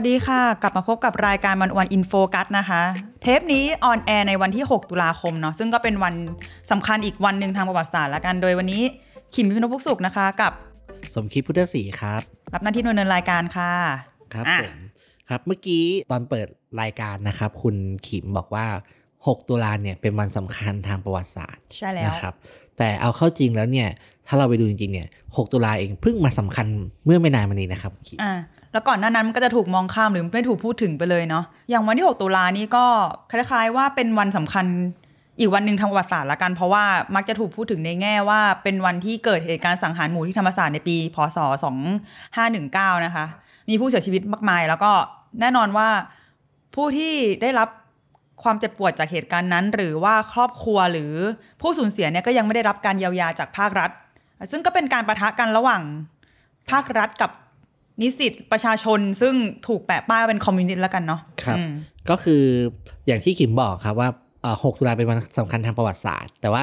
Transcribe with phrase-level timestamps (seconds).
[0.00, 2.82] วัสดีค่ะ กลับมาพบกับรายการวันโอวัน In Focus นะคะ
[3.22, 6.14] เทปนี้ออนแอร์ในวันที่ 6 ตุลาคมเนาะซึ่งก็เป็นวัน
[6.70, 8.82] สำคัญอีกวันหนึ่งทางประวัติศาสตร์ละกันโดยวันนี้
[9.34, 10.52] ขิมพิมพ์นพุกสุขนะคะ กับ
[11.14, 12.22] สมคิดพุทธศรีครับ
[12.52, 13.72] รับหน้าที่ดำเนินรายการค่ะ
[14.34, 14.76] ครับอะผม
[15.28, 16.48] ครับเมื่อกี้ตอนเปิด
[16.82, 17.76] รายการนะครับ คุณ
[18.08, 18.66] ขิมบอกว่า
[19.26, 22.34] 6 ตุลาเนี่ยเป็นวันสำคัญทางประวัติศาสตร์ใช่แล้วนะครับ
[22.78, 23.88] แต่เอาเข้าจริงแล้วเนี่ย
[24.28, 26.66] ถ้าเราไปดูจริงๆเนี่ย 6 ตุลาเองเพิ่งมาสำคัญ
[27.04, 28.34] เมื่อไม่นานมานี้นะครับขิมอ่า
[28.72, 32.84] แล้วก่อนหน้านั้นมันก็จะถูกมองข้ามหรือไม่ถูกพูดถึงไปเลยเนาะอย่างวันที่ 6 ตุลานี้ก็
[33.30, 34.66] คล้ายๆว่าเป็นวันสำคัญ
[35.40, 41.38] อีกวันหนึ่งทางประวัติศาสตร์ละกันเพราะว่ามักจะถูกพูดถึงในแง่ว่า เป็นวันที่เกิดเหตุการณ์สังหารหมู่ที่ธรรมศาสตร์ในปี พศ
[42.16, 43.24] 2519 นะคะ
[43.68, 44.92] มีผู้เสียชีวิตมากมาย แล้วก็
[45.40, 45.88] แน่นอนว่า
[46.74, 47.68] ผู้ที่ได้รับ
[48.42, 51.12] ความเจ็บปวดจากเหตุการณ์นั้น หรือว่าครอบครัวหรือ
[51.60, 53.90] ผู้สูญเสียเนี่ยก็ยังไม่ได้รับการเยียวยาจากภาครัฐ
[54.50, 55.82] ซึ่งก็เป็นการประทะกันระหว่าง
[56.70, 57.30] ภาครัฐกับ
[58.02, 59.34] นิสิตประชาชนซึ่ง
[59.66, 61.70] ถูกแปะป้ายเป็นคอมมิวนิสต์แล้วกันเนาะครับอืม
[62.10, 62.42] ก็คือ
[63.06, 64.08] อย่างที่ขิมบอกครับว่า
[64.42, 66.62] เอ่อ6ตุลาเป็นวันสำคัญทางประวัติศาสตร์ แต่ว่า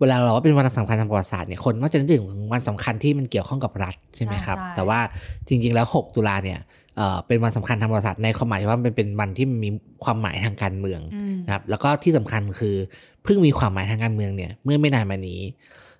[0.00, 5.00] เวลาเราว่าเป็นวันสำคัญทางประวัติศาสตร์เนี่ยคนมักจะนึกถึงวันสำคัญที่มันเกี่ยวข้องกับรัฐใช่ไหมครับใช่ใช่แต่ว่า
[5.48, 6.60] จริงๆแล้ว 6 ตุลาเนี่ย
[6.96, 9.68] เอ่อเป็นวันสำคัญทางประวัติศาสตร์ในความหมายที่ว่ามันเป็นวันที่มี
[10.04, 12.76] ความหมายทางการเมืองอืมนะครับ แล้วก็ที่สำคัญคือ
[13.24, 15.40] เพิ่งมีความหมายทางการเมืองเนี่ยเมื่อไม่นานมานี้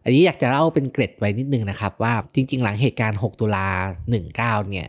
[0.04, 3.66] อันนี้อยากจะเล่าเป็นเกร็ดไว้นิดนึงนะครับ ว่าจริง ๆ หลังเหตุการณ์ 6 ตุลา
[4.16, 4.88] 19 เนี่ย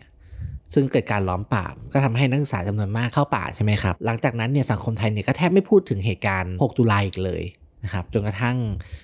[0.73, 7.43] ซึ่งเกิดการล้อมป่าก็ทำให้นักศึกษาจำนวนมากเข้าป่าใช่ไหมครับ หลังจากนั้นเนี่ยสังคมไทยเนี่ยก็แทบไม่พูดถึงเหตุการณ์ 6 ตุลาอีกเลย
[7.83, 8.57] นะครับจนกระทั่ง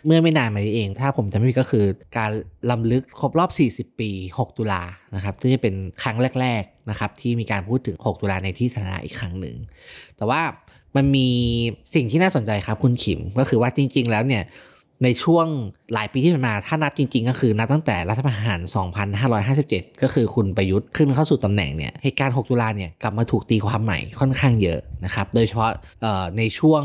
[0.06, 1.86] เมื่อไม่นานมานี้เอง ถ้าผมจำไม่ผิดก็คือ
[2.18, 2.32] การ
[2.72, 3.50] ลำลึกครบรอบ
[3.92, 4.84] 40 ปี 6 ตุลา
[5.16, 9.56] นะครับซึ่งจะเป็นครั้งแรกๆนะครับที่มีการพูดถึง 6 ตุลาในที่สาธารณะอีกครั้งหนึ่ง
[10.18, 10.42] แต่ว่า
[10.96, 11.30] มันมี
[11.96, 14.44] สิ่งที่น่าสนใจครับคุณขิมก็คือว่าจริง ๆ แล้วเนี่ย
[15.04, 15.48] ในช่วง
[15.94, 18.60] หลายปีที่ผ่านมา ถ้านับจริง ๆ ก็คือนับตั้งแต่รัฐประหาร
[19.32, 25.72] 2557 ก็คือคุณประยุทธ์ขึ้นเข้าสู่ตำแหน่งเนี่ย เหตุการณ์ 6 ตุลาเนี่ยกลับมาถูกตีความใหม่ค่อนข้างเยอะนะครับ โดยเฉพาะ
[26.38, 26.84] ในช่วง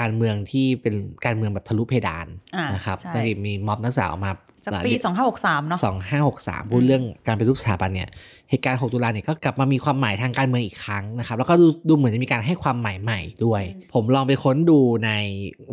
[0.00, 2.26] การเมืองที่เป็นการเมืองแบบทะลุเพดาน
[2.56, 4.32] อ่านะครับใช่ตอนนี้มีม็อบนักศึกษาออกมา
[4.64, 4.92] สักปี
[5.30, 8.08] 2563เนาะสองห้าหกสามพูดเรื่องการเป็นรูปสถาบันเนี่ย
[8.50, 13.62] เหตุการณ์6ตุลาเนี่ยก็กลับมามีความหมายทางการเมืองอีกครั้งนะครับแล้วก็ดูดูเหมือนจะมีการให้ความหมายใหม่ด้วย
[13.94, 15.10] ผมลองไปค้นดูใน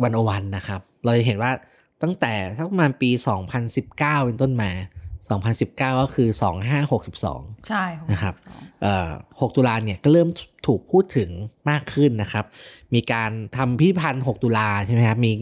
[0.02, 1.50] วันโอวันนะครับ เราจะเห็นว่า
[2.02, 3.10] ตั้งแต่สักประมาณปี
[3.68, 4.70] 2019 เป็นต้นมา
[5.32, 6.28] 2019 ก็คือ
[6.98, 9.08] 2562 ใช่นะครับ62เอ่อ
[9.40, 10.28] 6ตุลาเนี่ยก็เริ่ม
[10.66, 11.30] ถูกพูดถึง
[11.70, 12.44] มากขึ้นนะครับ
[12.94, 15.32] มีการทำพิพิธภัณฑ์6ตุลาใช่ไหมครับ มี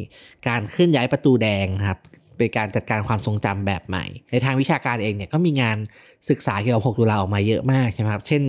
[0.49, 1.99] การเคลื่อนย้ายประตูแดงครับ
[2.39, 5.77] เป็นการจัดการความทรงจำแบบใหม่ ในทางวิชาการเองเนี่ยก็มีงาน
[6.31, 8.43] ศึกษาเกี่ยวกับ 6 ตุลาออกมาเยอะมากใช่ไหมครับ เช่น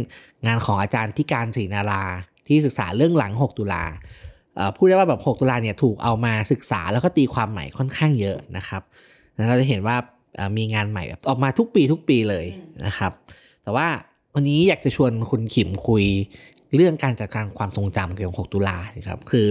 [0.46, 2.04] งานของอาจารย์ที่การศรีนารา
[2.48, 3.84] ที่ศึกษาเรื่องหลัง 6 ตุลา
[4.56, 8.82] เอ่อพูดได้ว่าแบบ 6 ตุลาเนี่ยถูกเอามาศึกษาแล้วก็ตีความใหม่ค่อนข้างเยอะนะครับ
[9.36, 10.13] แล้วเราจะเห็นว่าเอ่อ
[10.58, 12.46] มีงานใหม่แบบออกมาทุกปีทุกปีเลย
[12.86, 13.12] นะครับ
[13.64, 13.88] แต่ว่า
[14.34, 16.06] วันนี้อยากจะชวนคุณขิมคุย
[16.76, 19.46] เรื่องการจัดการความทรงจำเกี่ยวกับ6ตุลานะครับคือ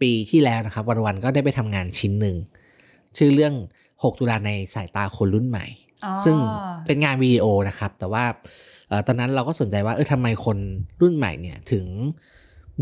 [0.00, 2.36] ปีที่แล้วนะครับวันวันๆก็ได้ไปทำงานชิ้นหนึ่ง
[3.18, 3.54] ชื่อเรื่อง
[3.88, 5.66] 6 ตุลาในสายตาคนรุ่นใหม่
[6.04, 6.36] อ๋อซึ่ง
[6.86, 8.24] เป็นงานวิดีโอนะครับ แต่ว่า
[8.88, 10.58] เอ่อตอนนั้นเราก็สนใจว่าเออทำไมคน
[11.00, 11.86] รุ่นใหม่เนี่ยถึง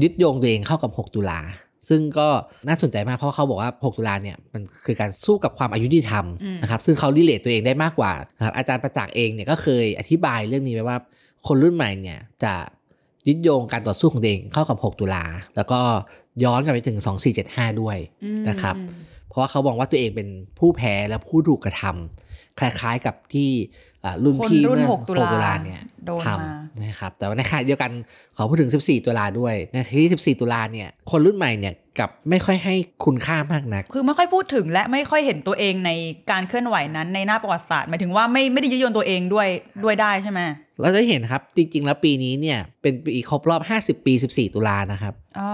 [0.03, 1.41] ยึดโยงตัวเองเข้ากับ 6 ตุลา
[1.89, 2.29] ซึ่งก็
[2.69, 10.97] น่าสนใจมากเพราะเขาบอกว่า 6 ตุลาเนี่ยมันคือการสู้กับความอายุติธรรมอืมนะครับซึ่งเขาดิเลตตัวเองได้มากกว่านะครับอาจารย์ประจักษ์เองเนี่ยก็เคยอธิบายเรื่องนี้ไว้ว่า
[11.47, 12.55] คนรุ่นใหม่เนี่ยจะ
[13.29, 15.25] ยึดโยงการต่อสู้ของตัวเองเข้ากับ 6 ตุลา
[15.57, 15.81] แล้วก็
[16.45, 16.99] ย้อนกลับไปถึง
[17.39, 18.89] 2475 ด้วยอืมนะครับอืม
[19.29, 20.29] เพราะว่าเขามองว่าตัวเองเป็น
[20.59, 22.28] ผู้แพ้และผู้ถูกกระทำ
[22.61, 23.51] คล้ายๆกับที่
[24.05, 27.91] อ่ารุ่นคนพี่รุ่นเมื่อหกตุลา6ตุลาเนี่ยโดนทมาำนะครับแต่ว่าในขณะเดียวกัน
[28.37, 32.75] ขอพูดถึง 14 ตุลาด้วยในที่14 ตุลาเนี่ยคนรุ่นใหม่เนี่ยกลับไม่ค่อยให้
[33.05, 35.91] คุณค่ามากนัก คือไม่ค่อยพูดถึงและไม่ค่อยเห็นตัวเองใน
[36.31, 39.49] การเคลื่อนไหวนั้นในหน้าประวัติศาสตร์หมายถึงว่าไม่ไม่ได้ยึดโยงตัวเองด้วย
[39.85, 40.41] ด้วยได้ใช่ไหม
[40.81, 43.63] เราจะเห็นครับจริง ๆ แล้วปีนี้เนี่ยเป็นปีครบรอบ
[44.01, 45.51] 50 ปี 14 ตุลานะครับอ๋อ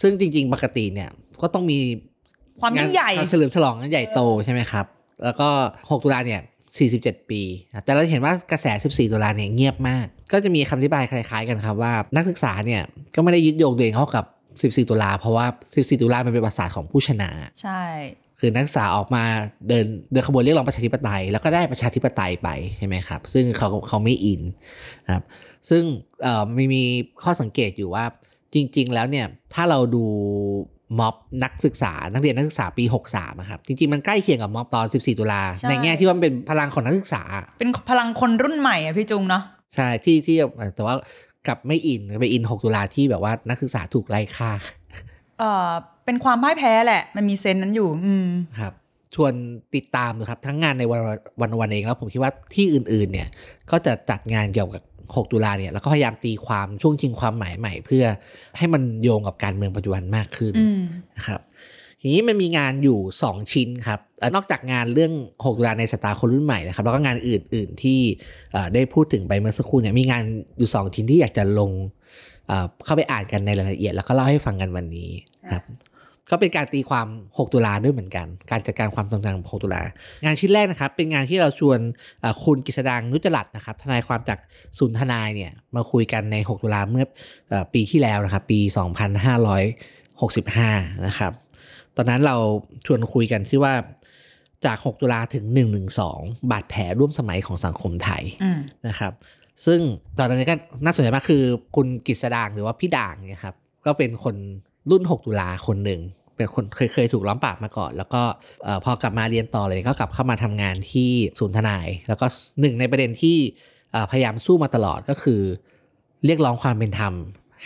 [0.00, 1.08] ซึ่งจริง ๆ ปกติเนี่ย
[1.42, 1.78] ก็ต้องมี
[2.60, 4.86] ความยิ่งใหญ่งานเฉลิมฉลองกันใหญ่โตใช่ไหมครับ
[5.24, 5.48] แล้วก็
[5.80, 6.42] 6 ตุลาเนี่ย
[6.86, 7.42] 47 ปี
[7.74, 12.82] ครับแต่เราเห็นว่ากระแส 14 ตุลาเนี่ยเงียบมาก ก็จะมีคำอธิบายคล้ายๆกันครับว่า นักศึกษาเนี่ย
[13.14, 14.24] ก็ไม่ได้ยึดโยงตัวเองเข้ากับ
[14.84, 17.30] 14 ตุลาเพราะว่า 14 ตุลามันเป็นประวัติศาสตร์ของผู้ชนะ
[17.62, 17.82] ใช่
[18.40, 19.24] คือนักศึกษาออกมา
[19.68, 24.42] เดินเดินขบวนเรียกร้องประชาธิปไตย แล้วก็ได้ประชาธิปไตยไปใช่ไหมครับ ซึ่งเขาเขาไม่อิน
[25.06, 25.24] นะครับ
[25.70, 25.82] ซึ่ง
[26.22, 26.84] เอ่อมีมี
[27.24, 28.04] ข้อสังเกตอยู่ว่า
[28.54, 30.04] จริง ๆ แล้วเนี่ยถ้าเราดู
[30.98, 31.14] ม็อบ
[31.44, 37.22] นักศึกษา นักเรียนนักศึกษาปี 63อะครับจริงๆ มันใกล้เคียงกับม็อบตอน 14 ตุลาใช่ในแง่ที่ว่ามันเป็นพลังของนักศึกษา
[37.58, 39.42] เป็นพลังคนรุ่นใหม่อะพี่จุงเนาะ
[39.74, 40.36] ใช่ที่ที่
[40.76, 40.94] แต่ว่า
[41.46, 44.50] กลับไม่อินไปอิน 6 ตุลาที่แบบว่านักศึกษาถูกไล่ฆ่า
[45.38, 45.70] เออ
[46.04, 48.28] เป็นความพ่ายแพ้แหละ มันมีเซนส์นั้นอยู่ อืม
[48.60, 48.72] ครับ
[49.14, 49.32] ชวน
[49.74, 51.00] ติดตามดูครับ ทั้งงานในวัน
[51.40, 53.28] วันวันเองแล้วผมคิดว่าที่อื่นๆ เนี่ย
[53.70, 54.82] ก็จะจัดงานเกี่ยวกับ
[55.16, 58.04] 6 ตุลาเนี่ยแล้วก็พยายามตีความช่วงชิงความหมายใหม่ เพื่อ
[58.56, 60.80] ให้มันโยงกับการเมืองปัจจุบันมากขึ้นอืม
[61.16, 61.40] นะครับ
[62.00, 68.00] ทีนี้มันมีงานอยู่ 2 ชิ้นครับเอ่อนอกจากงานเรื่อง 6 ตุลาในสตาร์คนรุ่นใหม่นะครับแล้วก็งานอื่น ๆที่
[68.52, 70.22] เอ่อได้พูดถึงไปเมื่อสักครู่เนี่ยมีงาน
[70.58, 71.70] อยู่ 2 ชิ้นที่อยากจะลง
[72.48, 75.10] เอ่อเข้าไปอ่านกันในรายละเอียด แล้วก็เล่าให้ฟังกันวันนี้
[75.52, 75.62] ครับ
[76.30, 79.82] ก็เป็นการตีความ 6 ตุลาด้วยเหมือนกัน การจัดการความทรงจำ6ตุลา
[80.24, 81.78] งานชิ้นแรกนะครับ เป็นงานที่เราชวน
[82.20, 84.38] เอ่อคุณกฤษดางนุจจรัตน์นะครับ ทนายความจาก
[84.78, 87.04] ศูนย์ทนายเนี่ยมาคุยกันใน 6 ตุลาเมื่อ
[87.48, 88.60] เอ่อปีที่แล้วนะครับ ปี
[90.22, 91.32] 2565 นะครับ
[91.96, 92.36] ตอนนั้นเรา
[92.86, 93.74] ชวนคุยกันที่ว่า
[94.64, 95.44] จาก 6 ตุลาถึง
[95.98, 98.58] 112 บาดแผลร่วมสมัยของสังคมไทยอืม
[98.88, 99.12] นะครับ
[99.66, 99.80] ซึ่ง
[100.18, 100.54] ตอนนั้นก็
[100.84, 101.42] น่าสนใจมากคือ
[101.76, 104.36] คุณกฤษดางหรือว่าพี่ด่างเนี่ยครับ ก็เป็นคน
[104.90, 106.00] รุ่น 6 ตุลาคนหนึ่ง
[106.36, 108.22] เป็นคนเคยเคยถูกล้อมปราบมาก่อน แล้วก็
[108.84, 112.26] พอกลับมาเรียนต่อเลยก็กลับเข้ามาทำงานที่ศูนย์ทนาย แล้วก็
[112.60, 113.36] หนึ่งในประเด็นที่
[114.10, 115.40] พยายามสู้มาตลอดก็คือ
[116.24, 117.14] เรียกร้องความเป็นธรรม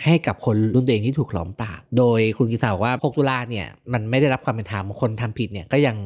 [0.03, 5.97] ให้กับคนรุ่นตัวเองที่ถูกล้อมปราบ โดยคุณกิษาบอกว่า 6 ตุลาเนี่ยมันไม่ได้รับความเป็นธรรม คนทำผิดเนี่ยก็ยัง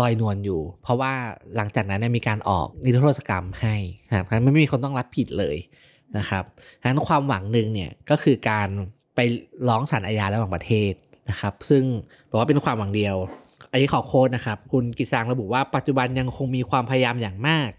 [0.00, 1.12] ลอยนวลอยู่ เพราะว่า
[1.56, 3.76] หลังจากนั้นเนี่ยมีการออกนิรโทษกรรมให้
[4.08, 5.56] นะครับไม่มีคนต้องรับผิดเลย
[6.18, 6.44] นะครับ
[6.80, 8.68] ฉะนั้นความหวังหนึ่งเนี่ยก็คือการ
[9.14, 9.20] ไป
[9.68, 10.92] ร้องศาลอาญาระหว่างประเทศ
[11.30, 11.84] นะครับ ซึ่ง
[12.28, 13.16] บอกว่าเป็นความหวังเดียว
[13.70, 17.70] อันนี้ขอโค้ดนะครับ คุณกิษางระบุว่าปัจจุบันยังคงมีความพยายามอย่างมาก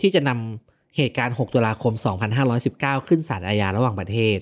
[0.00, 1.94] ที่จะนำเหตุการณ์ 6 ตุลาคม
[2.50, 4.38] 2519 ขึ้นศาลอาญาระหว่างประเทศ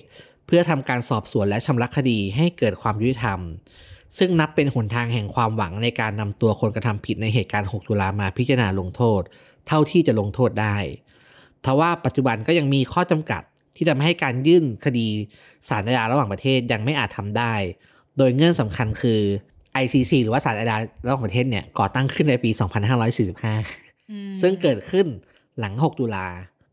[0.47, 3.39] เพื่อทำการสอบสวนและชำระคดีให้เกิดความยุติธรรม
[4.17, 9.21] ซึ่งนับเป็นหนทางแห่งความหวังในการนำตัวคนกระทำผิดในเหตุการณ์ 6 ตุลามาพิจารณาลงโทษ
[9.67, 10.77] เท่าที่จะลงโทษได้
[11.65, 13.43] ทว่าปัจจุบันก็ยังมีข้อจำกัด
[13.75, 15.07] ที่ทำให้การยื่นคดี
[15.69, 17.53] ศาลอาญาระหว่างประเทศยังไม่อาจทำได้
[18.17, 19.19] โดยเงื่อนสำคัญคือ
[19.83, 20.77] ICC หรือว่าศาลอาญา
[21.07, 22.49] ระหว่างประเทศเนี่ยก่อตั้งขึ้นในปี
[23.25, 25.05] 2545อืมซึ่งเกิดขึ้น
[25.59, 26.27] หลัง 6 ตุลา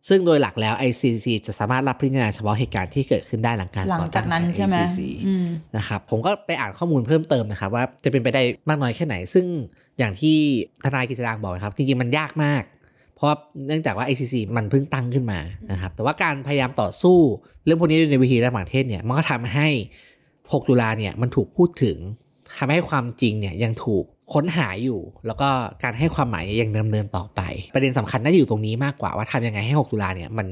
[0.08, 5.46] ซึ่งโดยหลักแล้ว ICC จะสามารถรับพิจารณาเฉพาะเหตุการณ์ที่เกิดขึ้นได้หลังการหลังก่อจาตั้กงนั้นของใช่ไหม ICC อืม
[5.76, 9.46] นะครับผมก็ไปอ่านข้อมูลเพิ่มเติมนะครับว่าจะเป็นไปได้มากน้อยแค่ไหน ซึ่ง
[9.98, 10.36] อย่างที่
[10.84, 12.81] ทนายกฤษดางบอกนะครับจริงๆมันยากมากเพ
[13.22, 13.34] ราะ
[13.66, 15.40] เนื่องจากว่า ICC มันเพิ่งตั้งขึ้นมา
[15.70, 17.18] นะครับแต่ว่าการพยายามต่อสู้
[17.64, 19.68] เรื่องพวกนี้ในวิธีระหว่างประเทศเนี่ยมันก็ทำให้
[20.20, 21.98] 6 ตุลาเนี่ยมันถูกพูดถึง
[22.58, 24.04] ทำให้ความจริงเนี่ยยังถูก
[24.34, 25.48] ค้นหาอยู่ แล้วก็
[25.82, 27.40] การให้ความหมายยังดำเนินต่อไป
[27.74, 30.46] ประเด็นสำคัญน่าจะอยู่ตรงนี้มากกว่าว่าทำยังไงให้ 6 ตุลาเนี่ยมัน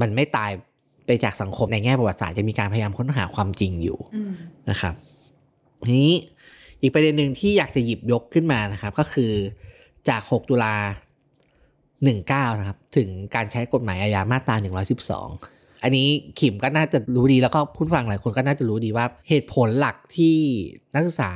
[0.00, 0.50] มันไม่ตาย
[1.06, 3.98] ไปจากสังคมในแง่ประวัติศาสตร์จะมีการพยายามค้นหาความจริงอยู่
[4.70, 4.94] นะครับ
[5.88, 6.14] ทีนี้
[6.82, 9.32] อีกประเด็นหนึ่งที่อยากจะหยิบยกขึ้นมานะครับ ก็คือ
[10.08, 10.74] จาก 6 ตุลา
[12.12, 16.08] 19 นะครับ ถึงการใช้กฎหมายอาญามาตรา 112 อันนี้
[16.40, 20.36] ขิมก็น่าจะรู้ดีแล้วก็ผู้ฟังหลายคนก็น่าจะรู้ดีว่าเหตุผลหลักที่
[20.94, 21.30] นักศึกษา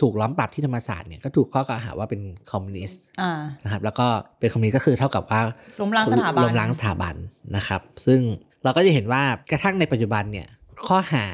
[0.00, 2.20] ถูกล้อมปรับที่ธรรมศาสตร์เนี่ยก็ถูกข้อกล่าวหาว่าเป็น
[2.50, 3.32] คอมมิวนิสต์อ่า
[3.64, 4.06] นะครับแล้วก็
[4.38, 5.40] เป็นคอมมิวนิสต์ก็คือเท่ากับว่า
[5.80, 7.14] ล้มล้างสถาบันล้มล้างสถาบัน
[7.56, 8.20] นะครับ ซึ่ง
[8.64, 10.48] เราก็จะเห็นว่ากระทั่งในปัจจุบันเนี่ย
[10.88, 11.26] ข้อหา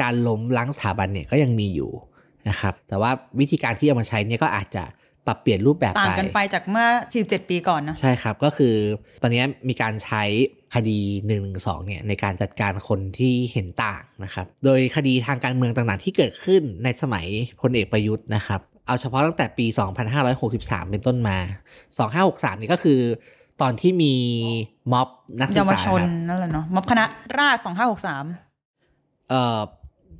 [0.00, 1.90] การล้มล้างสถาบันเนี่ยก็ยังมีอยู่
[2.48, 3.10] นะครับแต่ว่า
[3.40, 4.84] วิธีการที่เอามาใช้เนี่ยก็อาจจะ
[5.26, 6.86] ปรับเปลี่ยนรูปแบบต่างไปกันไปจากเมื่อ
[7.20, 8.74] 17 ปีก่อนนะใช่ครับก็คือ
[9.22, 10.22] ตอนนี้มีการใช้
[10.74, 11.36] คดี1นึ
[11.86, 17.26] เนี่ยในการจัดการคนที่เห็นต่างนะครับโดยคดีทางการเมืองต่างๆ ที่เกิดขึ้นในสมัย
[17.60, 19.66] พลเอกประยุทธ์นะครับเอาเฉพาะตั้งแต่ปี
[20.28, 21.38] 2563 เป็นต้นมา
[21.98, 23.00] 2563 นี่ก็คือ
[23.62, 24.14] ตอนที่มี
[24.92, 25.08] ม็อบ
[25.40, 27.04] นักศึเยากวษาชนครับนั่นแหละเนาะม็อบคณะ
[27.38, 27.72] ราษฎร
[28.24, 29.58] 2563 เอ่อ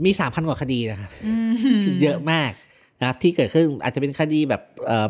[0.04, 1.52] มี 3,000 กว่าคดีนะครับอืม
[2.02, 2.50] เยอะมาก
[3.00, 5.08] นะครับที่เกิดขึ้นอาจจะเป็นคดีแบบเอ่อ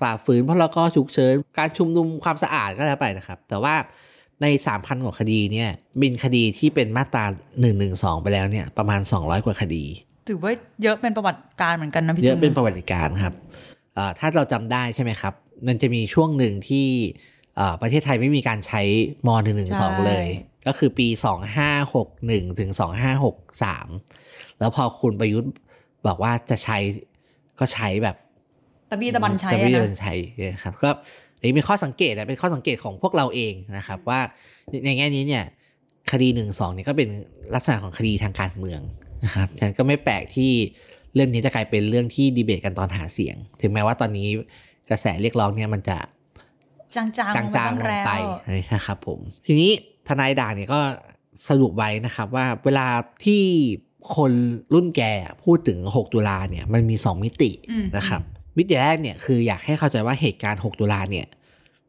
[0.00, 3.74] ฝ่าฝืนพรกฉุกเฉินการชุมนุมความสะอาดก็แล้วไปนะครับ แต่ว่า
[4.42, 7.24] ใน 3,000 กว่าคดีเนี่ยมีคดีที่เป็นมาตรา
[7.74, 9.84] 112 ไปแล้วเนี่ยประมาณ 200 กว่าคดี
[10.28, 10.52] ถือว่า
[10.82, 13.34] เยอะเป็นประวัติการเหมือนกันนะพี่เยจุอะนเป็นประวัติการณ์ครับ
[13.94, 15.34] เอ่อถ้าเราจำได้ใช่ไหมครับ
[15.66, 16.86] มันจะมีช่วงหนึ่งที่
[17.56, 18.82] เอ่อประเทศไทยไม่มีการใช้
[19.26, 19.28] ม
[19.68, 20.26] .112 เลย
[20.66, 21.08] ก็คือปี
[21.84, 22.70] 2561 ถึง
[23.44, 25.52] 2563 แล้วพอคุณประยุทธ์
[26.06, 26.78] บอกว่าจะใช้
[27.60, 28.16] ก็ใช้แบบ
[28.90, 30.14] ตะบี้ตะบันใช้จะอะไม่ได้นะเป็นใช้
[30.54, 30.90] นะครับก็
[31.38, 34.20] อันนี้เป็นข้อสังเกตนะเป็นข้อสังเกตของพวกเราเองนะครับ ว่า
[34.84, 35.44] ในแง่นี้เนี่ย
[36.12, 37.08] คดีหนึ่งสองเนี่ยก็เป็น
[37.54, 38.80] ลักษณะของคดีทางการเมือง
[39.24, 40.52] นะครับฉะนั้นก็ไม่แปลกที่
[41.14, 44.28] เรื่องนี้จะกลายเป็นเรื่องที่ดีเบตกันตอนหาเสียง ถึงแม้ว่าตอนนี้
[44.90, 45.98] กระแสเรียกร้องเนี่ยมันจะ
[46.96, 47.16] จางๆ
[47.56, 48.10] จางๆลลงงไป
[48.44, 49.70] ไปนะครับผม ทีนี้
[50.08, 50.80] ทนายด่างเนี่ยก็
[51.48, 52.86] สรุปไว้นะครับว่าเวลา
[53.24, 53.42] ที่
[54.14, 54.32] คน
[54.74, 58.22] รุ่นแกอะพูดถึง 6 ตุลาเนี่ยมันมี 2 มิติอืมนะครับ
[58.56, 61.26] มิติแรกเนี่ยคืออยากให้เข้าใจว่าเหตุการณ์ 6 ตุลาเนี่ย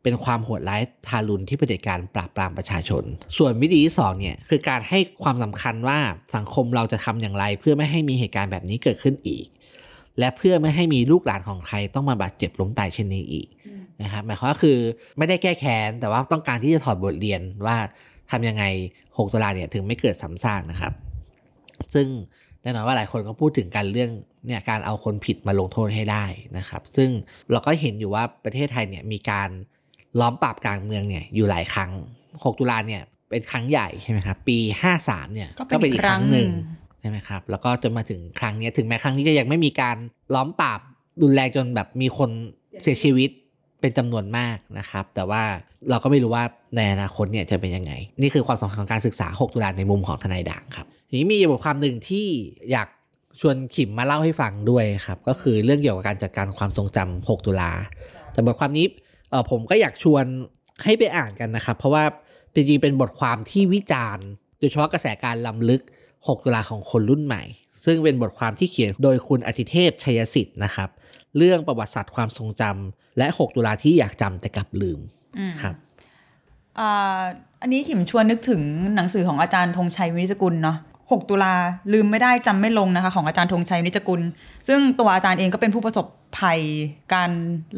[0.04, 3.04] เป็นความโหดร้ายทารุณที่เผด็จการปราบปรามประชาชน
[3.38, 5.98] ส่วนมิติที่สองเนี่ยคือการให้ความสำคัญว่า
[6.36, 9.46] สังคมเราจะทำอย่างไร เพื่อไม่ให้มีเหตุการณ์แบบนี้เกิดขึ้นอีก
[10.20, 13.48] และเพื่อไม่ให้มีลูกหลานของใครต้องมาบาดเจ็บล้มตายเช่นนี้อีก
[14.02, 14.78] นะครับหมายความว่าคือ
[15.18, 17.78] ไม่ได้แก้แค้นแต่ว่าต้องการที่จะถอดบทเรียนว่า
[18.32, 18.64] ทำยังไง
[19.02, 20.94] 6 ตุลาเนี่ยถึงไม่เกิดซ้ำซากนะครับ
[21.94, 22.08] ซึ่ง
[22.64, 24.12] แน่นอนว่าหลายคนก็พูดถึงการเรื่อง
[24.46, 26.26] เนี่ยการเอาคนผิดมาลงโทษให้ได้
[26.58, 27.10] นะครับ ซึ่ง
[27.52, 29.50] เราก็เห็นอยู่ว่าประเทศไทยเนี่ยมีการ
[30.20, 31.92] ล้อมปราบกลางเมืองเนี่ยอยู่หลายครั้ง
[32.26, 34.58] 6 ตุลาเนี่ยเป็นครั้งใหญ่ใช่ไหมครับปี
[34.98, 36.50] 53เนี่ยก็เป็นอีกครั้งหนึ่ง
[37.00, 39.98] ใช่ไหมครับแล้วก็จนมาถึงครั้งเนี้ยถึงแม้ครั้งนี้จะยังไม่มีการ
[40.34, 40.80] ล้อมปราบ
[41.22, 42.30] รุนแรงจนแบบมีคน
[42.82, 43.30] เสียชีวิต
[43.82, 45.44] เป็นจำนวนมากนะครับ แต่ว่า
[45.90, 46.44] เราก็ไม่รู้ว่า
[46.76, 52.26] ในอนาคตเนี่ยจะเป็นยังไง นี่คือความสำคัญของการศึกษา 6 ตุลาในมุมของทนายด่างครับที นี้มีบทความหนึ่งที่
[52.72, 52.88] อยาก
[53.40, 57.72] ชวนขิมมาเล่าให้ฟังด้วยครับ ก็คือเรื่องเกี่ยวกับการจัดการความทรงจำ6ตุลา
[58.32, 58.86] แต่บทความนี้
[59.30, 60.26] เออผมก็อยากชวน
[60.84, 62.04] ให้ไปอ่านกันนะครับ เพราะว่า
[62.54, 64.26] จริงๆเป็นบทความที่วิจารณ์
[64.60, 65.82] โดยเฉพาะกระแสการล้ำลึก
[66.14, 67.44] 6 ตุลาของคนรุ่นใหม่
[67.86, 70.90] ซึ่งเป็นบทความที่เขียนโดยคุณอธิเทพชัยสิทธิ์นะครับ
[71.38, 75.00] เรื่องประวัติศาสตร์ความทรงจำและ 6 ตุลาที่อยากจำแต่กลับลืม
[75.38, 75.76] อืมครับ
[76.80, 77.22] อ่า
[77.62, 78.62] อันนี้ขิมชวนนึกถึง
[78.96, 80.78] หนังสือของอาจารย์ธงชัยวินิจกุลเนาะ
[81.10, 81.54] 6 ตุลา
[81.94, 84.22] ลืมไม่ได้จำไม่ลงนะคะของอาจารย์ธงชัยวินิจกุล
[84.68, 86.06] ซึ่งตัวอาจารย์เองก็เป็นผู้ประสบ
[86.38, 86.60] ภัย
[87.14, 87.32] การ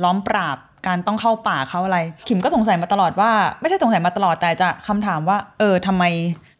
[0.03, 0.57] ล้อมปราบ
[0.87, 6.03] การต้องเข้าป่าเข้าอะไร ขิมก็สงสัยมาตลอดว่า ไม่ใช่สงสัยมาตลอดแต่จะคำถามว่า เออทำไม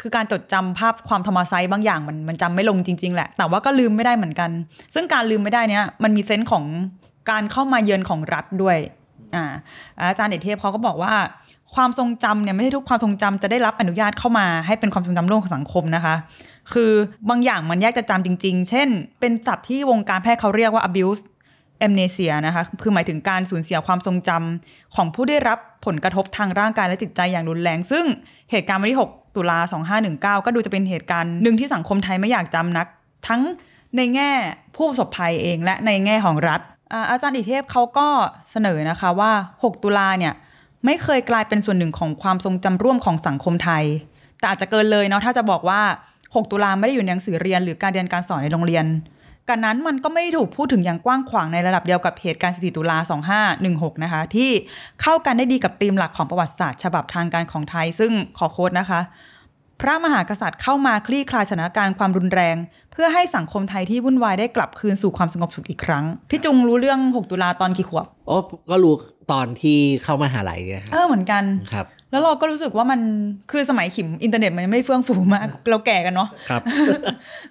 [0.01, 4.49] คือการจดจำภาพความธรรมไซต์บางอย่างมันมันจำไม่ลงจริง ๆ แหละ แต่ว่าก็ลืมไม่ได้เหมือนกัน
[4.95, 6.65] ซึ่งการลืมไม่ได้เนี้ยมันมีเซนส์ของ
[7.31, 8.77] การเข้ามาเยือนของรัฐด้วย
[9.35, 9.45] อ่า
[10.09, 11.13] อาจารย์เอกเทพเขาก็บอกว่า
[11.75, 16.15] ความทรงจำเนี่ยไม่ใช่ทุกความทรงจำจะได้รับอนุญาตเข้ามาให้เป็นความทรงจำร่วมของสังคมนะคะ
[16.73, 16.91] คือ
[17.29, 21.21] บางอย่างมันแยกจะจำจริง ๆ เช่น เป็นศัพท์ที่วงการแพทย์เขาเรียกว่า abuse
[21.85, 28.05] amnesia นะคะ คือหมายถึงการสูญเสียความทรงจำของผู้ได้รับผลกระทบทางร่างกายและจิตใจอย่างรุนแรง ซึ่ง
[28.51, 29.59] เหตุการณ์วันที่ 6 ตุลา
[30.01, 32.87] 2519 ก็ดูจะเป็นเหตุการณ์หนึ่งที่สังคมไทยไม่อยากจำนัก
[33.27, 33.41] ทั้ง
[33.97, 34.31] ในแง่
[34.75, 36.61] ผู้ประสบภัยเองและในแง่ของรัฐ
[36.93, 38.07] อาอาจารย์อิเทพเขาก็
[38.51, 40.33] เสนอนะคะว่า 6 ตุลาเนี่ย
[40.85, 43.83] ไม่เคยกลายเป็นส่วนหนึ่งของความทรงจำร่วมของสังคมไทย
[44.39, 45.81] แต่อาจจะเกินเลยเนาะถ้าจะบอกว่า
[46.19, 48.85] 6 ตุลาไม่ได้อยู่ในหนังสือเรียนหรือการเรียนการสอนในโรงเรียน
[49.49, 52.97] กันนั้นมันก็ไม่ได้ถูกพูดถึงอย่างกว้างขวางในระดับเดียวกับเหตุการณ์14ตุลา
[53.49, 54.49] 2516 นะคะ ที่
[55.01, 59.01] เข้ากันได้ดีกับธีมหลักของประวัติศาสตร์ ฉบับทางการของไทย ซึ่งขอโค้ดนะคะ
[59.81, 62.55] พระมหากษัตริย์เข้ามาคลี่คลายสถานการณ์ความรุนแรง
[62.91, 68.35] เพื่อให้สังคมไทยที่วุ่นวายได้กลับคืนสู่ความสงบสุขอีกครั้ง พี่จุงรู้เรื่อง 6 ตุลาตอนกี่ขวบ โอ้
[68.69, 68.93] ก็รู้
[69.31, 71.43] ตอนที่เข้ามาหาลัยเนี่ยคเอรับอเหมือนกัน
[71.73, 72.99] ครับ แล้วเราก็รู้สึกว่ามัน
[73.51, 76.61] คือสมัยขิมอินเทอร์เน็ตมันยังไม่เฟื่องฟูมาก เราแก่กันเนาะครับ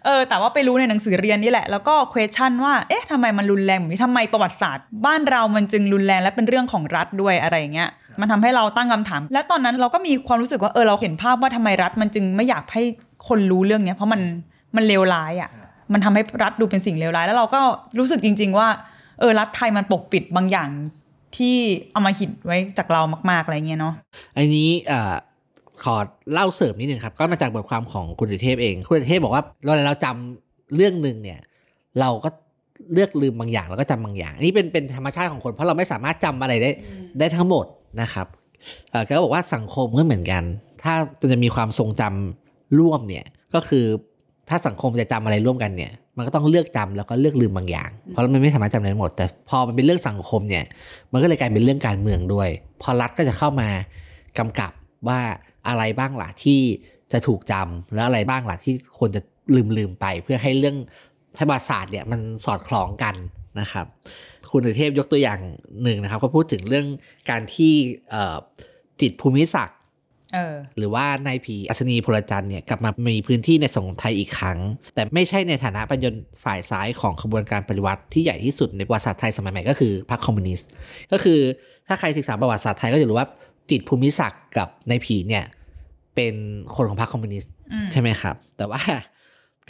[0.05, 7.89] เออแต่ว่าไปรู้ในหนังสือเรียนนี่แหละ แล้วก็ question ว่า เอ๊ะทำไมมันรุนแรงแบบนี้ทำไมประวัติศาสตร์ บ้านเรามันจึงรุนแรงและเป็นเรื่องของรัฐด้วยอะไรอย่างเงี้ย
[8.21, 12.83] มันทำให้เราตั้งคำถาม และตอนนั้นเราก็มีความรู้สึกว่าเออเราเห็นภาพว่าทำไมรัฐมันจึงไม่อยากให้
[13.29, 14.21] คนรู้เรื่องเนี้ยเพราะมัน
[14.77, 15.51] มันเลวร้ายอะ
[15.93, 17.61] มันทำให้รัฐดูเป็นสิ่งเลวร้าย แล้วเราก็
[17.99, 18.69] รู้สึกจริง ๆ ว่า
[19.21, 20.69] เออรัฐไทยมันปกปิดบางอย่าง
[21.37, 21.57] ที่
[21.93, 23.95] เอามาหิดไว้จากเรามาก ๆ อะไรเงี้ยเนาะ
[24.37, 25.15] อันนี้เอ่อ
[25.83, 25.97] ขอ
[26.33, 31.39] เล่าเสริมนิดนึงครับ ก็มาจากบทความของคุณเทพเอง คุณเทพบอกว่าเราเราจำเรื่องหนึ่งเนี่ย
[32.01, 32.29] เราก็
[32.93, 36.71] เลือกลืมบางอย่างแล้วก็จำบางอย่างนนี้เป็นเป็นธรรมชาติของคน เพราะเราไม่สามารถจำอะไรได้
[37.19, 37.67] ได้ทั้งหมด
[38.03, 38.27] นะครับ
[38.91, 40.43] เอ่อแกก็บอกว่าสังคมก็เหมือนกัน
[40.83, 40.95] ถ้า
[41.33, 43.85] จะมีความทรงจำร่วมเนี่ยก็คือ
[44.49, 50.65] ถ้าสังคมจะจำอะไรร่วมกันเนี่ย มันก็ต้องเลือกจำแล้วก็เลือกลืมบางอย่าง เพราะมันไม่สามารถจำได้หมด แต่พอมันเป็นเรื่องสังคมเนี่ย
[51.13, 52.49] มันก็เลยกลายเป็นเรื่องการเมืองด้วย
[52.83, 53.69] พอรัฐก็จะเข้ามา
[54.39, 54.73] กำกับ
[55.09, 55.21] ว่า
[55.69, 56.61] อะไรบ้างล่ะที่
[57.13, 59.21] จะถูกจำแล้วอะไรบ้างล่ะที่ควรจะ
[59.55, 60.77] ลืมลืมไป เพื่อให้เรื่อง
[61.37, 63.15] ให้ประวัติศาสตร์เนี่ยมันสอดคล้องกัน
[63.61, 63.87] นะครับ
[64.51, 65.41] คุณอเทพยกตัวอย่าง
[65.83, 66.87] หนึ่งนะครับ ก็พูดถึงเรื่อง
[67.31, 67.73] การที่
[68.11, 68.37] เอ่อ
[69.01, 69.78] จิตภูมิศักดิ์เออ
[70.79, 74.59] หรือว่านายผีอัศนีพลจันทร์เนี่ยกลับมามีพื้นที่ในสังคมไทยอีกครั้ง
[74.95, 80.69] แต่ไม่ใช่ในฐานะปัญญนฝ่ายซ้ายของขบวนการปฏิวัติที่ใหญ่ที่สุดในประวัติศาสตร์ไทยสมัยใหม่ก็คือพรรคคอมมิวนิสต์
[81.13, 81.39] ก็คือ
[81.89, 83.29] ถ้าใครศึกษาประวัติศาสตร์ไทยก็จะรู้ว่า
[83.71, 85.45] จิตรภูมิศักดิ์กับนายผีเนี่ย
[86.15, 86.35] เป็น
[86.77, 88.83] คนของพรรคคอมมิวนิสต์อืมใช่ไหมครับ แต่ว่า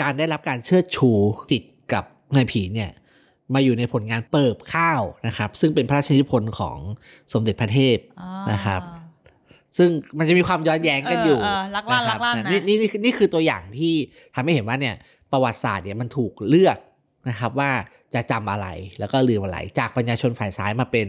[0.01, 1.11] การได้รับการเชิดชู
[1.51, 1.63] จิต
[1.93, 2.05] กับ
[2.37, 2.91] นายผีเนี่ย
[3.55, 6.79] มาอยู่ในผลงานเปิบข้าวนะครับ ซึ่งเป็นพระราชนิพนธ์ของ
[7.33, 8.83] สมเด็จพระเทพอ่านะครับ
[9.77, 13.95] ซึ่งมันจะมีความย้อนแย้งกันอยู่เออเออลักลั่นนะครับลักลั่นนะนี่นี่นี่คือนี่คือตัวอย่างที่
[14.35, 14.95] ทำให้เห็นว่าเนี่ย
[15.33, 16.79] ประวัติศาสตร์เนี่ยมันถูกเลือก
[17.29, 17.71] นะครับว่า
[18.15, 18.67] จะจำอะไร
[18.99, 21.09] แล้วก็ลืมอะไร จากปัญญาชนฝ่ายซ้ายมาเป็น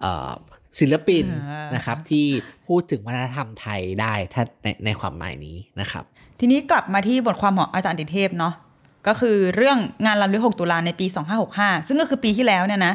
[0.00, 0.30] เอ่อ
[0.78, 2.26] ศิลปินอ่านนะครับที่
[2.66, 6.04] พูดถึงวัฒนธรรมไทยได้ถ้าในในความหมายนี้นะครับ
[6.40, 8.54] ทีนี้กลับมาที่บทความของอาจารย์ติเทพเนาะ
[9.08, 11.06] ก็คือเรื่องงานรำลึก 6 ตุลาในปี
[11.46, 12.94] 2565 ซึ่งก็คือปีที่แล้วเนี่ยนะ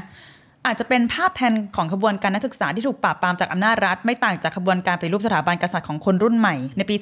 [0.65, 6.95] อาจจะเป็นภาพแทนของขบวนการนักศึกษาที่ถูกปราบปรามจากอำนาจรัฐ ไม่ต่างจากขบวนการปฏิรูปสถาบันกษัตริย์ของคนรุ่นใหม่ในปี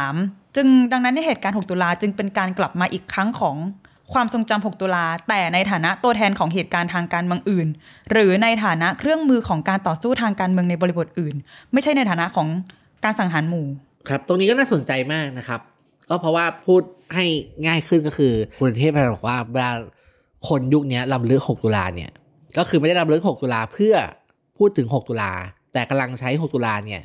[0.00, 3.56] 2563 จึงดังนั้นในเหตุการณ์ 6 ตุลาจึงเป็นการกลับมาอีกครั้งของ
[4.12, 7.68] ความทรงจำ 6 ตุลา แต่ในฐานะตัวแทนของเหตุการณ์ทางการเมืองอื่น
[8.10, 11.34] หรือในฐานะเครื่องมือของการต่อสู้ทางการเมืองในบริบทอื่น
[11.72, 12.48] ไม่ใช่ในฐานะของ
[13.04, 13.66] การสังหารหมู่
[14.08, 15.60] ครับ ตรงนี้ก็น่าสนใจมากนะครับ
[16.08, 16.82] ก็เพราะว่าพูด
[17.14, 17.24] ให้
[17.66, 19.72] ง่ายขึ้นก็คือคุณเทพบอกว่าเวลา
[20.48, 22.10] คนยุคนี้ลำลึก 6 ตุลาเนี่ย
[22.58, 23.94] ก็คือไม่ได้ลำลึก6ตุลาเพื่อ
[24.58, 25.32] พูดถึง 6 ตุลา
[25.72, 27.02] แต่กำลังใช้ 6 ตุลาเนี่ย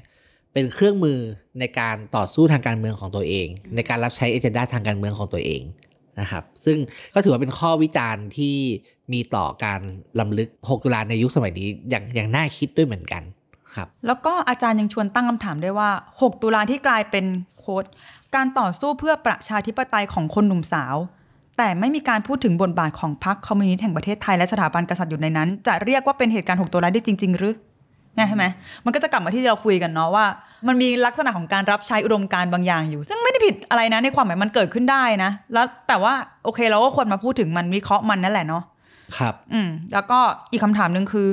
[0.53, 1.17] เป็นเครื่องมือ
[1.59, 5.61] ในการต่อสู้ทางการเมืองของตัวเอง ในการรับใช้เอเจนดาทางการเมืองของตัวเอง
[6.19, 6.77] นะครับซึ่ง
[7.13, 8.55] ก็ถือว่าเป็นข้อวิจารณ์ที่
[9.13, 9.81] มีต่อการ
[10.19, 13.23] ลำลึก 6 ตุลาในยุคสมัยนี้อย่างอย่างน่าคิดด้วยเหมือนกัน
[13.75, 15.89] ครับแล้วก็อาจารย์ยังชวนตั้งคำถามด้วยว่า
[16.19, 17.25] 6 ตุลาที่กลายเป็น
[17.59, 17.85] โค้ด
[18.35, 20.95] การต่อสู้เพื่อประชาธิปไตยของคนหนุ่มสาว
[21.63, 27.55] แต่ไม่มีการพูดถึงบทบาทของพรรคคอมมิวนิสต์แห่งประเทศไทยและสถาบันกษัตริย์อยู่ในนั้น จะเรียกว่าเป็นเหตุการณ์6ตุลาได้จริง ๆ หรือ
[28.15, 28.45] ไงใช่ไหม
[28.85, 30.25] มันก็จะกลับมาที่เราคุยกันเนาะว่า
[30.67, 36.13] มันมีลักษณะของการรับใช้อุดมการณ์บางอย่างอยู่ ซึ่งไม่ได้ผิดอะไรนะในความหมายมันเกิดขึ้นได้นะ แล้วแต่ว่า
[36.43, 38.63] โอเคเราก็ควรมาพูดถึงมันวิเคราะห์มันนั่นแหละเนาะ
[39.17, 40.19] ครับ อืมแล้วก็
[40.51, 41.29] อีกคำถามหนึ่งคือ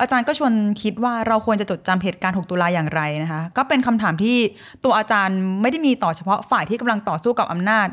[0.00, 4.36] อาจารย์ก็ชวนคิดว่าเราควรจะจดจำเหตุการณ์ 6 ตุลาอย่างไรนะคะ ก็เป็นคำถามที่
[4.84, 7.86] ตัวอาจารย์ไม่ได้มีต่อเฉพาะฝ่ายที่กำลังต่อสู้กับอำนาจ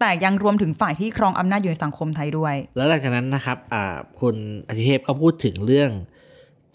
[0.00, 4.36] แต่ยังรวมถึงฝ่ายที่ครองอำนาจอยู่ในสังคมไทยด้วย แล้วหลังจากนั้นนะครับอ่าคุณ
[4.68, 5.90] อธิเทพก็พูดถึงเรื่อง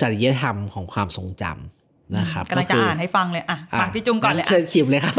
[0.01, 5.15] จริยธรรมของความทรงจำนะครับกำลังจะอ่านให้ฟังเลยอะมาพี่จุงก่อนเลยเชิอะญชิมเลยครับ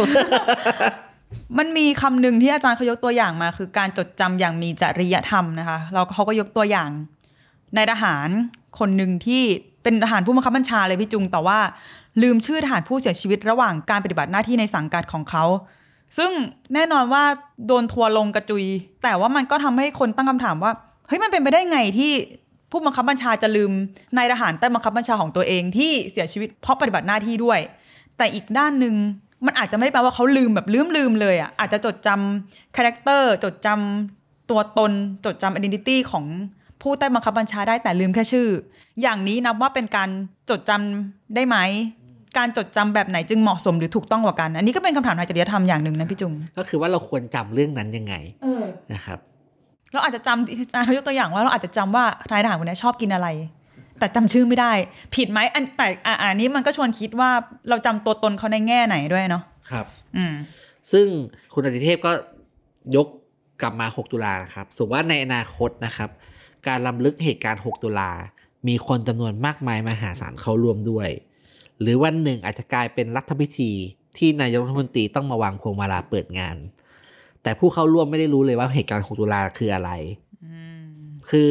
[1.58, 6.90] มันมีคำหนึ่งที่อาจารย์เขายกตัวอย่างมา คือการจดจำอย่างมีจริยธรรมนะคะแล้วเขาก็ยกตัวอย่าง
[7.76, 8.28] นายทหาร
[8.78, 9.42] คนหนึ่งที่
[9.82, 11.58] เป็นทหารผู้บังคับบัญชาเลยพี่จุงแต่ว่า
[12.22, 15.44] ลืมชื่อทหารผู้เสียชีวิตระหว่างการปฏิบัติหน้าที่ในสังกัดของเขา
[16.16, 16.30] ซึ่ง
[16.74, 17.24] แน่นอนว่า
[17.66, 18.64] โดนทัวร์ลงกระจุย
[19.02, 20.72] แต่ว่ามันก็ทำให้คนตั้งคำถามว่า
[21.08, 22.12] เฮ้ยมันเป็นไปได้ไงที่
[22.70, 23.72] ผู้บังคับบัญชาจะลืม
[24.16, 27.60] นายทหารใต้บังคับบัญชาของตัวเองที่เสียชีวิตเพราะปฏิบัติหน้าที่ด้วย
[28.16, 28.94] แต่อีกด้านหนึ่ง
[29.46, 34.92] มันอาจจะไม่ได้แปลว่าเขาลืมแบบลืมลืมเลยอะอาจจะจดจำ character จดจำตัวตน
[35.24, 36.24] จดจำ identity ของ
[36.82, 38.48] ผู้ใต้บังคับบัญชาได้แต่ลืมแค่ชื่อ
[39.02, 40.08] อย่างนี้นับว่าเป็นการ
[40.50, 41.56] จดจำได้ไหม
[42.38, 48.14] การจดจำแบบไหนจึงเหมาะสมหรือถูกต้องกว่ากัน อันนี้ก็เป็นคำถามทางจริยธรรมอย่างหนึ่งนะพี่จุง ก็คือว่าเราควรจำเรื่องนั้นยังไง
[48.92, 49.18] นะครับ
[49.92, 53.28] เราอาจจะจำอาจารย์เขายกตัวอย่างว่าเราอาจจะจำว่านายทหารคนนี้ชอบกินอะไร
[53.98, 54.72] แต่จำชื่อไม่ได้
[55.14, 57.30] ผิดไหมอันแต่อะอันนี้มันก็ชวนคิดว่า
[57.68, 60.34] เราจำตัวตนเขาในแง่ไหนด้วยเนาะครับ อืม
[60.92, 61.06] ซึ่ง
[61.52, 62.12] คุณอธิเทพก็
[62.96, 63.06] ยก
[63.62, 66.10] กลับมา 6 ตุลาครับสมมติว่าในอนาคตนะครับ
[66.68, 68.10] การลำลึกเหตุการณ์ 6 ตุลา
[68.68, 71.08] มีคนจำนวนมากมายมหาศาลเข้าร่วมด้วย
[71.80, 73.72] หรือวันหนึ่งอาจจะกลายเป็นรัฐพิธี
[74.16, 76.56] ที่นายกรัฐมนตรีต้องมาวางพวงมาลาเปิดงาน
[77.42, 79.90] แต่ผู้เข้าร่วมไม่ได้รู้เลยว่าเหตุการณ์ 6 ตุลาคืออะไร
[81.30, 81.50] คือ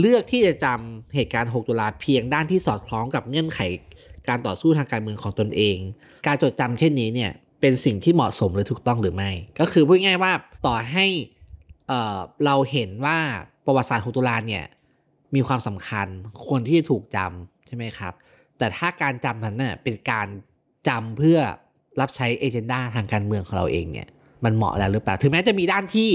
[0.00, 3.60] เลือกที่จะจำเหตุการณ์ 6 ตุลาเพียงด้านที่สอดคล้องกับเงื่อนไข
[4.28, 5.76] การต่อสู้ทางการเมืองของตนเอง
[6.26, 10.32] การจดจำเช่นนี้เนี่ยเป็นสิ่งที่เหมาะสมหรือถูกต้องหรือไม่ ก็คือพูดง่ายว่า
[10.66, 11.06] ต่อให้
[11.88, 13.18] เอ่อเราเห็นว่า
[13.66, 14.64] ประวัติศาสตร์ 6 ตุลาเนี่ย
[15.34, 16.06] มีความสำคัญ
[16.46, 18.12] ควรที่จะถูกจำใช่ไหมครับ
[18.58, 20.26] แต่ถ้าการจำนั้นเน่ะเป็นการ
[20.88, 21.38] จำเพื่อ
[22.00, 24.08] รับใช้เอเจนดาทางการเมืองของเราเองเนี่ย
[24.44, 26.10] มันเหมาะแล้วหรือเปล่า ถึงแม้จะมีด้านที่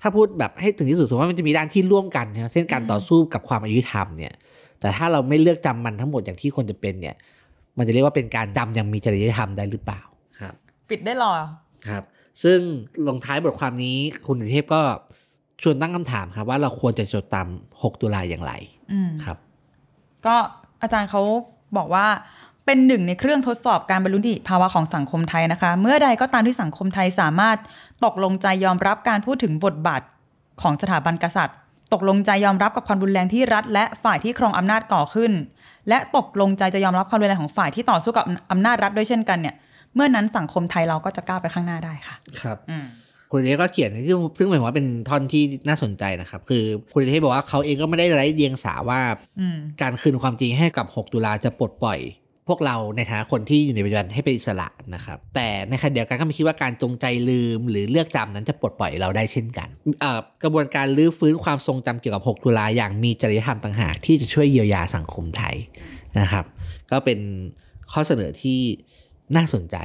[0.00, 4.34] ถ้าพูดแบบให้ถึงที่สุดสมมติว่ามันจะมีด้านที่ร่วมกันใช่ไหมเช่นการต่อสู้กับความอายุธรรมเนี่ย
[4.80, 7.16] แต่ถ้าเราไม่เลือกจำมันทั้งหมดอย่างที่ควรจะเป็นเนี่ย
[7.78, 10.00] มันจะเรียกว่าเป็นการจำอย่างมีจริยธรรมได้หรือเปล่า
[10.40, 10.54] ครับ
[10.90, 11.32] ปิดได้หรอ
[11.88, 12.02] ครับ
[12.42, 12.58] ซึ่ง
[13.08, 14.80] ลงท้ายบทความนี้คุณสุเทพก็
[15.62, 18.52] ชวนตั้งคำถามครับ ว่าเราควรจะจดจำ6ตุลาอย่างไร
[18.92, 19.36] อืมครับ
[20.26, 20.34] ก็
[20.82, 21.22] อาจารย์เขา
[21.78, 22.06] บอกว่า
[22.66, 27.58] เป็นหนึ่งในเครื่องทดสอบการบรรลุนิติภาวะของสังคมไทยนะคะ เมื่อใดก็ตามที่สังคมไทยสามารถ
[28.04, 30.02] ตกลงใจยอมรับการพูดถึงบทบาท
[30.62, 31.56] ของสถาบันกษัตริย์
[31.92, 35.32] ตกลงใจยอมรับกับความรุนแรงที่รัฐ และฝ่ายที่ครองอำนาจก่อขึ้น
[35.88, 39.54] และตกลงใจจะยอมรับความรุนแรงของฝ่ายที่ต่อสู้กับอำนาจรัฐด้วยเช่นกันเนี่ย
[39.94, 42.84] เมื่อนั้นสังคมไทยเราก็จะก้าวไปข้างหน้าได้ค่ะ ครับอืม
[43.36, 49.00] คุณเอก็เขียนที่ซึ่งหมายความว่าเป็นท่อนที่น่าสนใจนะครับ คือคุณเอบอกว่าเขาเองก็ไม่ได้ไร้เดียงสาว่า
[49.40, 52.00] อืมการคืนความจริงให้กับ 6 ตุลาจะปลดปล่อย
[52.48, 59.68] พวกเราในฐานะคนที่อยู่ในปัจจุบันให้เป็นอิสระนะครับ แต่ในขณะเดียวกันก็ไม่คิดว่าการจงใจลืม หรือเลือกจำนั้นจะปลดปล่อยเราได้เช่นกัน
[60.00, 65.56] เอ่อกระบวนการลื้อฟื้นความทรงจำเกี่ยวกับ 6 ตุลาอย่างมีจริยธรรมต่างหากที่จะช่วยเยียวยาสังคมไทย
[66.20, 66.44] นะครับ
[66.90, 67.18] ก็เป็น
[67.92, 68.58] ข้อเสนอที่
[69.36, 69.76] น่าสนใจ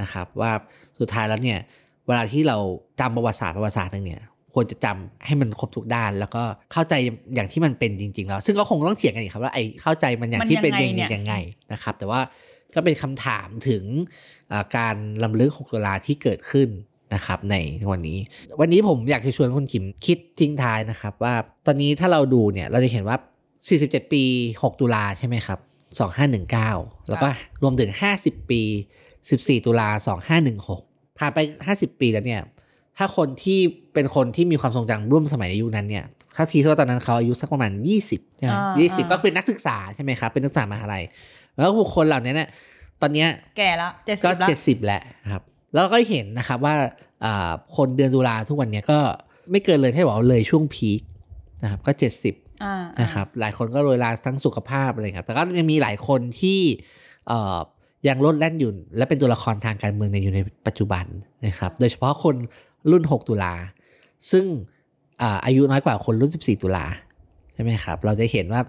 [0.00, 0.52] นะครับ ว่า
[1.00, 1.60] สุดท้ายแล้วเนี่ย
[2.06, 2.56] เวลาที่เรา
[3.00, 4.22] จำประวัติศาสตร์ประวัติศาสตร์หนึงเนี่ย
[4.54, 6.42] ควรจะจำให้มันครบทุกด้าน แล้วก็
[6.72, 6.94] เข้าใจ
[7.34, 11.34] อย่างที่มันเป็นจริง ๆ แล้ว ซึ่งก็คงต้องเถียงกันอีกครับว่าไอ้เข้าใจมันอย่างที่เป็นจริงมันยังไงเนี่ยๆยังไง
[11.72, 12.20] นะครับ แต่ว่า
[12.74, 13.82] ก็เป็นคำถามถึง
[14.52, 16.68] อ่าการลำลึก6ตุลาที่เกิดขึ้น
[17.14, 17.56] นะครับใน
[17.90, 18.18] วันนี้
[18.60, 21.34] วันนี้ผมอยากจะชวนคุณขิมคิดทิ้งท้ายนะครับ ว่า
[21.66, 23.16] ตอนนี้ถ้าเราดูเนี่ยเราจะเห็นว่า
[23.64, 25.58] 47 ปี 6 ตุลาใช่ไหมครับ
[26.34, 27.28] 2519 แล้วก็
[27.62, 27.90] รวมถึง
[28.20, 28.62] 50 ปี
[29.14, 29.88] 14 ตุลา
[30.44, 30.85] 2516
[31.18, 31.38] ผ่านไป
[31.74, 32.42] 50 ปีแล้วเนี่ย
[32.98, 33.58] ถ้าคนที่
[33.94, 36.04] เป็นคนที่มีความทรงจำร่วมสมัยในยุคนั้นเนี่ย
[36.36, 37.72] ถ้าทีว่าตอนนั้นเขาอายุสักประมาณ
[38.04, 41.04] 20ใช่ไหมอ่ายี่สิบอ่าก็เป็นนักศึกษาใช่ไหมครับ เป็นนักศึกษามหาลัย
[41.56, 42.48] แล้วบุคคลเหล่านี้เนี่ย
[43.02, 45.02] ตอนเนี้ยแก่ละเจ็ดสิก็บละเจ็ดสิบแล้ว
[45.32, 45.42] ครับ
[45.74, 46.74] แล้วก็เห็นนะครับว่า
[47.24, 48.98] อ่าคนเดือนตุลาทุกวันเนี้ยก็
[49.50, 51.00] ไม่เกินเลยที่บอกว่าเลยช่วงพีค
[51.62, 56.60] นะครับ ก็เจ็ดสิบอ่านะครับ หลายคนก็โรยลาทั้งสุขภาพอะไรเงี้ยแต่ก็ยังมีหลายคนที่
[57.28, 57.58] เอ่อ
[58.08, 61.04] ยังลดแล่นอยู่ และเป็นตัวละครทางการเมืองในอยู่ในปัจจุบัน
[61.46, 62.36] นะครับ โดยเฉพาะคน
[62.90, 63.54] รุ่น 6 ตุลา
[64.30, 64.44] ซึ่ง
[65.22, 66.84] ออายุน้อยกว่าคนรุ่น 14 ตุลา
[67.56, 68.60] ใช่ไหมครับ เราจะเห็นว่า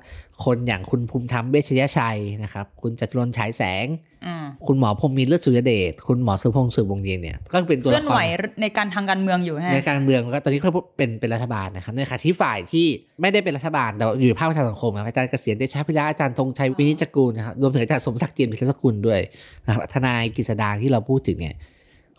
[0.45, 3.88] คนอย่างคุณภูมิธรรมเวชยชัยนะครับ คุณจตุรนต์ฉายแสง
[4.26, 12.88] อ่าคุณหมอพรหมมินทร์เลือดสุริยเดช คุณหมอสุพงษ์สืบวงเย็นเนี่ย ก็เป็นตัวเคลื่ละอนคไหวรในการทางการเมืองอยู่ฮะในการเมืองแล้วก็ตอนนี้เขาเป็นเป็นรัฐบาลนะครับในขณะที่ฝ่ายที่
[13.21, 19.19] ไม่ได้เป็นรัฐบาลแต่ว่าอยู่ในภาคประชาสังคมนะครับอาจารย์เกษียณเดชพิระอาจารย์ธงชัยวินิจกูลนะครับรวมถึงอาจารย์สมศักดิ์เจียมพิรสกุลด้วย
[19.65, 21.56] นะครับทนายกฤษดาที่เราพูดถึงเนี่ย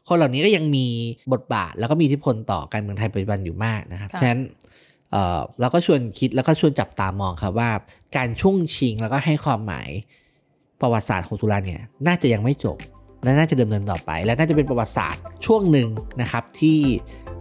[0.09, 0.87] คนเหล่านี้ก็ยังมี
[1.33, 4.41] บทบาทแล้วก็มีอิทธิพลต่อการเมืองไทยปัจจุบันอยู่มากนะครับค่ะฉะนั้น
[5.13, 7.71] เอ่อเราก็ชวนคิดแล้วก็ชวนจับตามองครับว่า
[8.17, 9.89] การช่วงชิงแล้วก็ให้ความหมาย
[10.81, 12.77] ประวัติศาสตร์ของตุลาเนี่ยน่าจะยังไม่จบ
[13.25, 15.89] และน่าจะดำเนินต่อไป และน่าจะเป็นประวัติศาสตร์ช่วงหนึ่ง
[16.21, 16.79] นะครับที่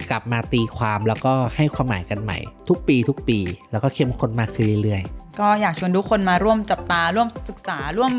[0.09, 2.37] กลับมาตีความแล้วก็ให้ความหมายกันใหม่
[2.69, 3.39] ทุกปี ทุกปี
[3.71, 5.01] แล้วก็เข้มข้นมากขึ้นเรื่อย
[5.39, 8.13] ก็อยากชวนทุกคนมาร่วมจับตาร่วมศึกษาร่วม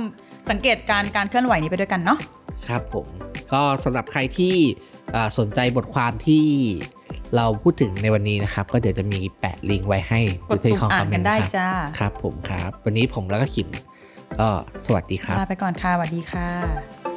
[0.51, 3.07] สังเกตการณ์การเคลื่อนไหวนี้ไปด้วยกันเนาะๆครับผม
[3.53, 4.55] ก็สำหรับใครที่
[5.15, 6.45] อ่าสนใจบทความที่
[7.37, 13.69] เราพูดถึงในวันนี้นะครับ ก็เดี๋ยวจะมีแปะลิงก์ไว้ให้กดปุ่มอ่านกันได้ครับจ้าครับผมครับ วันนี้ผมแล้วก็ขิม
[14.39, 14.49] ก็
[14.85, 17.08] สวัสดีครับลาไปก่อนค่ะสวัสดีค่ะ